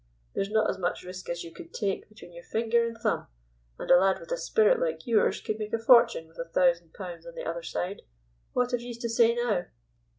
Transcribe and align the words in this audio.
There's 0.33 0.49
not 0.49 0.67
as 0.67 0.79
much 0.79 1.03
risk 1.03 1.29
as 1.29 1.43
you 1.43 1.53
could 1.53 1.75
take 1.75 2.09
between 2.09 2.33
your 2.33 2.43
finger 2.43 2.83
and 2.87 2.97
thumb, 2.97 3.27
and 3.77 3.91
a 3.91 3.99
lad 3.99 4.19
with 4.19 4.31
a 4.31 4.37
spirit 4.37 4.79
like 4.79 5.05
yours 5.05 5.39
could 5.41 5.59
make 5.59 5.73
a 5.73 5.77
fortune 5.77 6.27
with 6.27 6.39
a 6.39 6.49
thousand 6.49 6.95
pounds 6.95 7.23
on 7.27 7.35
the 7.35 7.45
other 7.47 7.61
side. 7.61 8.01
What 8.53 8.71
have 8.71 8.81
you 8.81 8.95
to 8.95 9.07
say 9.09 9.35
now?" 9.35 9.67